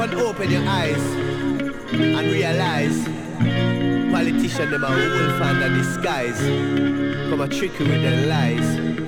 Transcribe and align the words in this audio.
And 0.00 0.14
open 0.14 0.50
your 0.50 0.66
eyes 0.66 1.04
and 1.92 2.32
realize 2.32 3.04
politicians 4.10 4.70
them 4.70 4.82
a 4.82 4.88
wolf 4.88 5.42
under 5.42 5.68
disguise. 5.76 6.40
Come 7.28 7.42
a 7.42 7.46
trick 7.46 7.78
with 7.78 8.00
their 8.00 8.26
lies. 8.26 8.66
And 8.76 8.98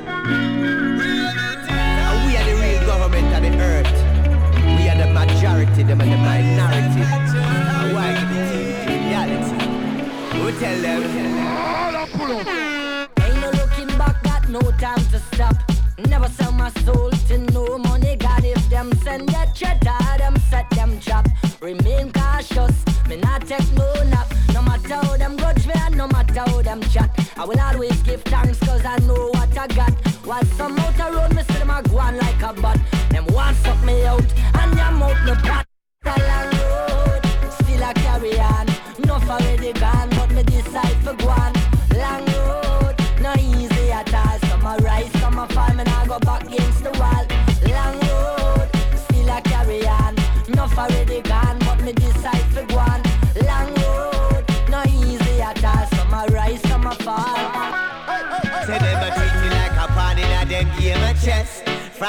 we 2.27 2.37
are 2.37 2.45
the 2.45 2.55
real 2.61 2.85
government 2.87 3.35
of 3.35 3.41
the 3.43 3.53
earth. 3.59 3.91
We 4.77 4.89
are 4.91 4.99
the 4.99 5.07
majority, 5.15 5.83
them 5.83 6.03
are 6.03 6.05
the 6.05 6.19
minority. 6.19 7.03
And 7.03 7.95
why 7.95 8.13
do 8.13 8.25
they 8.35 9.01
reality? 9.09 9.57
We 10.45 10.53
tell 10.61 10.79
them. 10.83 11.03
Ain't 13.19 13.41
no 13.41 13.49
looking 13.51 13.91
back, 13.97 14.23
got 14.23 14.47
no 14.51 14.61
time 14.73 15.03
to 15.07 15.19
stop. 15.33 15.57
Never 16.07 16.29
sell 16.29 16.53
my 16.53 16.71
soul 16.85 17.11
to 17.29 17.39
no 17.39 17.79
money, 17.79 18.17
got 18.17 18.45
it 18.45 18.62
them 18.73 18.91
send 19.05 19.29
their 19.29 19.47
cheddar, 19.55 19.99
them 20.19 20.37
set 20.51 20.69
them 20.71 20.99
trap. 20.99 21.29
Remain 21.61 22.11
cautious, 22.11 22.75
me 23.07 23.17
not 23.17 23.47
take 23.47 23.71
no 23.73 23.87
nap. 24.05 24.27
No 24.55 24.63
matter 24.63 24.95
how 24.95 25.17
them 25.17 25.37
grudge 25.37 25.67
me 25.67 25.75
and 25.77 25.97
no 25.97 26.09
matter 26.09 26.41
how 26.41 26.63
them 26.63 26.81
chat. 26.93 27.11
I 27.37 27.45
will 27.45 27.61
always 27.61 28.03
give 28.03 28.23
thanks 28.23 28.59
cause 28.61 28.85
I 28.85 28.97
know 29.01 29.29
what 29.35 29.57
I 29.57 29.67
got. 29.69 29.93
While 30.25 30.45
some 30.57 30.79
out 30.79 30.99
road, 30.99 31.35
me 31.35 31.43
see 31.43 31.59
them 31.59 31.71
a 31.71 31.83
go 31.83 31.99
on 31.99 32.17
like 32.17 32.43
a 32.43 32.53
bot. 32.55 32.79
Them 33.11 33.27
want 33.27 33.57
suck 33.59 33.85
me 33.85 34.05
out 34.07 34.25
and 34.61 34.73
them 34.73 35.03
out 35.03 35.27
the 35.27 35.35
pot. 35.47 35.72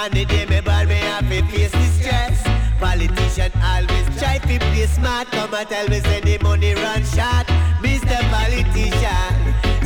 on 0.03 0.11
the 0.11 0.25
day 0.25 0.45
me 0.47 0.59
born, 0.59 0.87
me 0.89 0.95
have 0.95 1.29
to 1.29 1.41
face 1.47 1.71
the 1.71 1.85
stress. 1.97 2.43
Politician 2.79 3.51
always 3.63 4.07
try 4.19 4.37
to 4.37 4.59
play 4.59 4.85
smart. 4.85 5.27
Come 5.31 5.53
and 5.53 5.69
tell 5.69 5.87
me 5.87 5.99
say 6.01 6.19
the 6.19 6.37
money 6.43 6.73
run 6.73 7.03
short. 7.15 7.47
Mr. 7.85 8.17
Politician, 8.33 9.33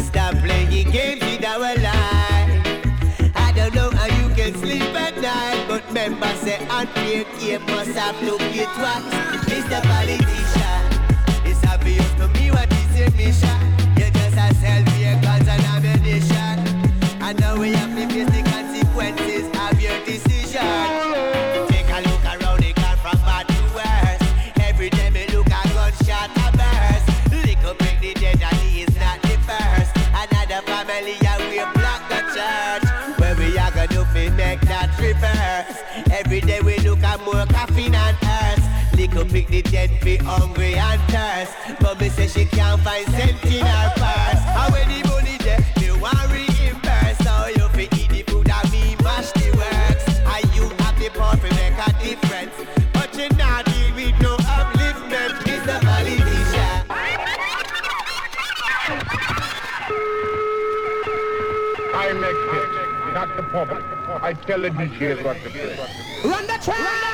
stop 0.07 0.33
playing 0.43 0.89
games 0.89 1.21
with 1.21 1.45
our 1.45 1.75
life. 1.87 2.49
I 3.35 3.53
don't 3.55 3.75
know 3.75 3.91
how 3.91 4.07
you 4.07 4.33
can 4.33 4.55
sleep 4.55 4.95
at 5.05 5.15
night, 5.21 5.65
but 5.67 5.83
members 5.93 6.39
say 6.39 6.57
unfair 6.67 7.23
game 7.39 7.63
must 7.67 7.91
have 7.91 8.19
to 8.21 8.37
pay 8.37 8.65
twice. 8.77 9.13
Mr. 9.51 9.81
Politician. 9.83 10.26
make 39.31 39.47
the 39.47 39.61
dead 39.61 39.91
be 40.03 40.17
hungry 40.17 40.75
and 40.75 41.01
thirst. 41.11 41.53
Mommy 41.81 42.09
say 42.09 42.27
she 42.27 42.45
can't 42.45 42.81
find 42.81 43.05
something 43.05 43.53
in 43.53 43.65
her 43.65 43.93
purse. 43.95 44.41
And 44.45 44.73
when 44.73 44.87
the 44.89 45.07
money 45.09 45.37
there, 45.39 45.59
me 45.79 45.91
want 45.99 46.21
reimburse. 46.31 47.17
So 47.25 47.47
you 47.47 47.67
fi 47.69 47.83
eat 47.97 48.09
the 48.09 48.23
food 48.27 48.49
and 48.49 48.71
me 48.71 48.95
mash 49.03 49.31
the 49.33 49.51
works. 49.57 50.07
And 50.19 50.55
you 50.55 50.69
have 50.83 50.97
the 50.99 51.09
power 51.17 51.35
to 51.35 51.49
make 51.55 51.77
a 51.77 51.89
difference. 52.03 52.55
But 52.93 53.15
you 53.17 53.29
not 53.37 53.65
deal 53.65 53.95
with 53.95 54.15
no 54.21 54.37
upliftment, 54.37 55.33
Mr. 55.47 55.79
Politician. 55.81 56.77
I 61.95 62.13
make 62.13 62.43
it, 62.57 63.13
not 63.13 63.35
the 63.35 63.43
problem. 63.43 63.83
I 64.21 64.33
tell 64.33 64.61
the 64.61 64.69
this 64.69 64.91
year's 64.99 65.23
what 65.23 65.37
the 65.43 65.49
Run 66.23 66.47
the 66.47 66.59
train! 66.63 67.06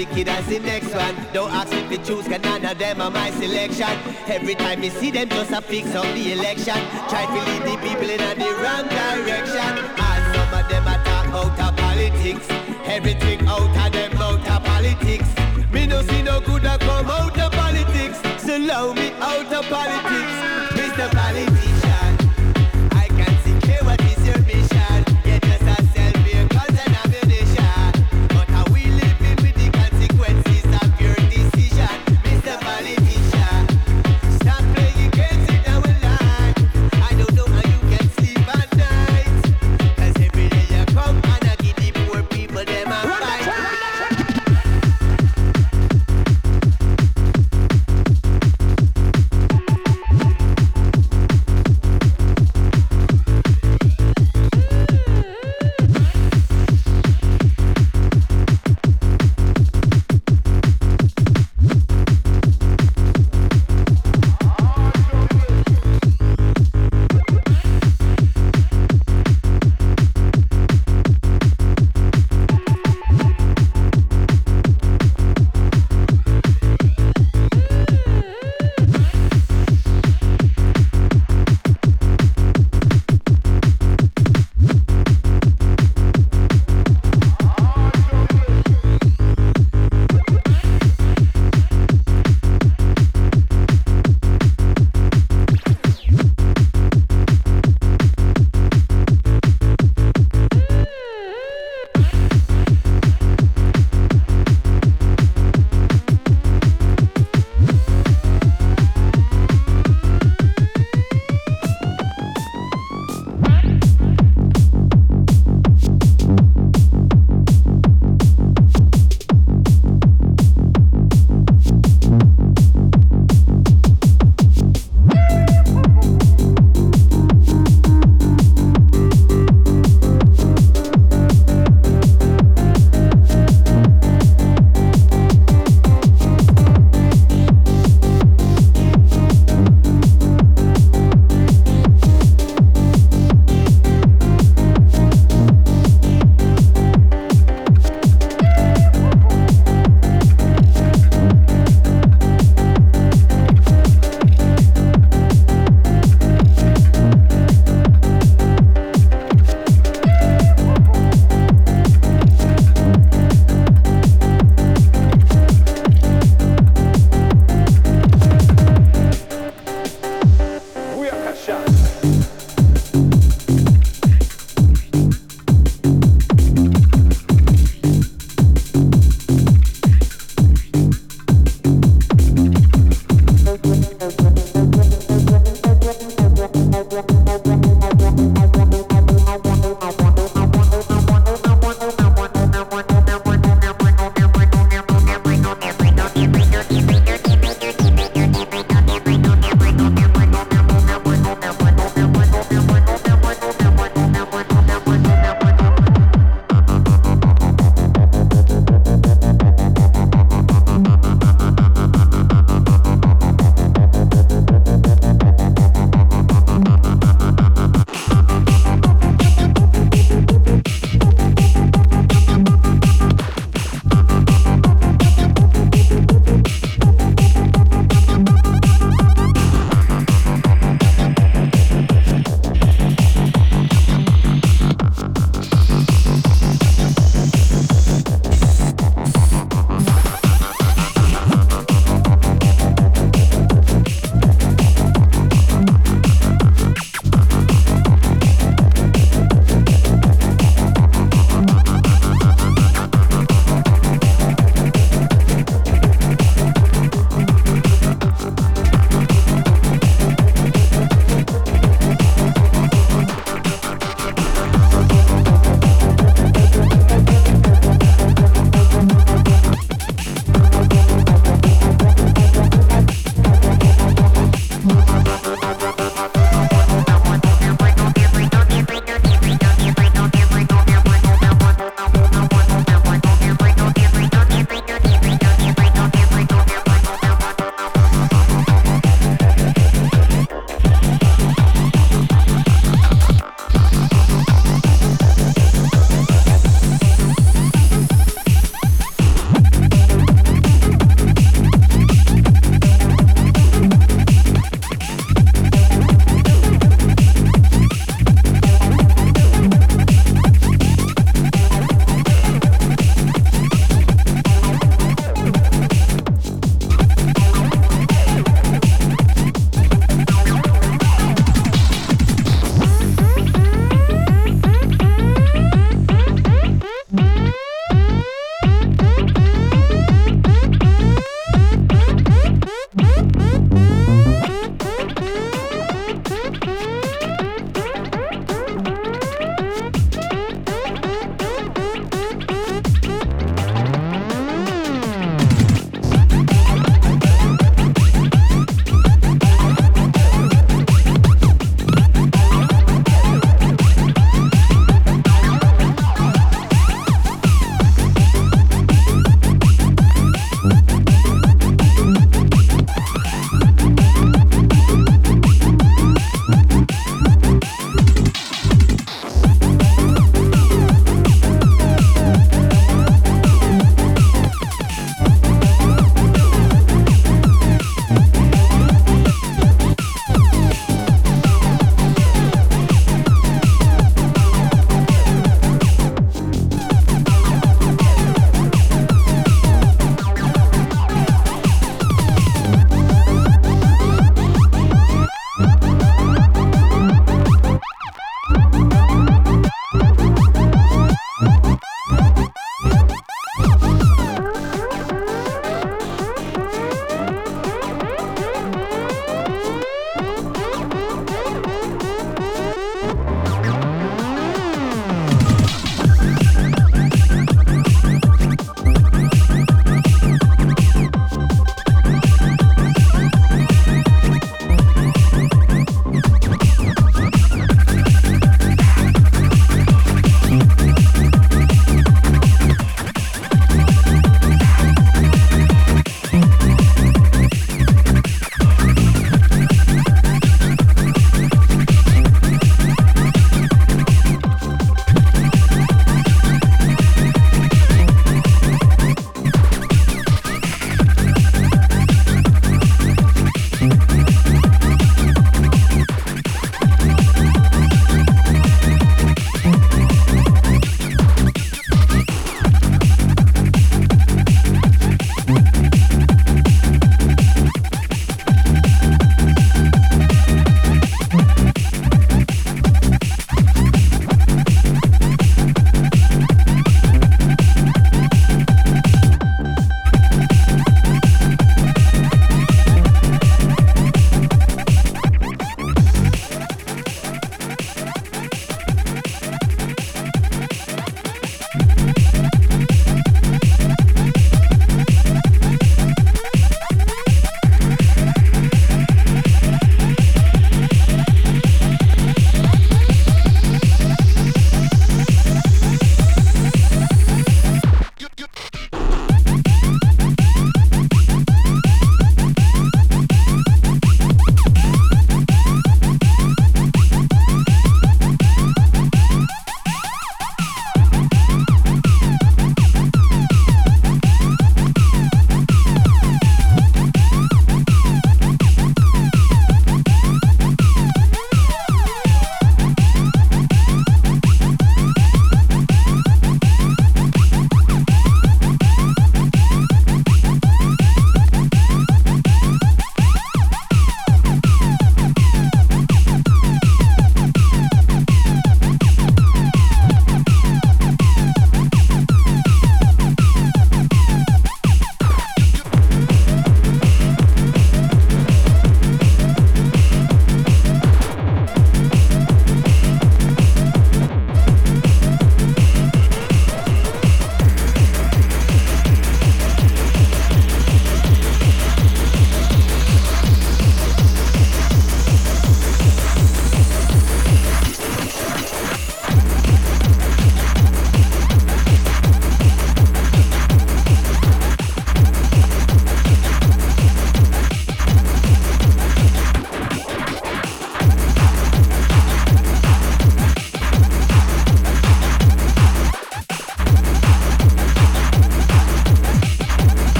wicked 0.00 0.28
as 0.28 0.46
the 0.46 0.58
next 0.60 0.94
one. 0.94 1.14
Don't 1.32 1.52
ask 1.52 1.70
me 1.72 1.96
to 1.96 1.98
choose, 2.02 2.26
cause 2.26 2.40
none 2.40 2.64
of 2.64 2.78
them 2.78 3.00
are 3.02 3.10
my 3.10 3.30
selection. 3.32 3.94
Every 4.26 4.54
time 4.54 4.82
you 4.82 4.90
see 4.90 5.10
them, 5.10 5.28
just 5.28 5.50
a 5.50 5.60
fix 5.60 5.94
up 5.94 6.08
the 6.14 6.32
election. 6.32 6.78
Try 7.10 7.24
to 7.26 7.40
lead 7.48 7.62
the 7.68 7.76
people 7.86 8.08
in 8.08 8.38
the 8.38 8.50
wrong 8.62 8.86
direction. 8.88 9.72
And 10.08 10.22
some 10.34 10.52
of 10.58 10.64
them 10.70 10.88
are 10.92 11.02
talk 11.04 11.26
out 11.40 11.60
of 11.66 11.76
politics. 11.76 12.46
Everything 12.96 13.46
out 13.46 13.76
of 13.84 13.92
them 13.92 14.12
out 14.16 14.48
of 14.54 14.64
politics. 14.64 15.28
Me 15.70 15.86
no 15.86 16.02
see 16.02 16.22
no 16.22 16.40
good 16.40 16.62
that 16.62 16.80
come 16.80 17.10
out 17.10 17.38
of 17.38 17.52
politics. 17.52 18.18
So 18.42 18.58
me 18.94 19.12
out 19.20 19.52
of 19.52 19.64
politics. 19.68 20.59